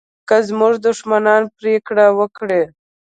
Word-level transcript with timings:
که 0.27 0.37
زموږ 0.47 0.73
دښمنان 0.87 1.43
پرېکړه 1.57 2.05
وکړي 2.19 2.63